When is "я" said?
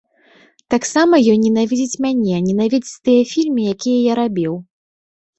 4.07-4.13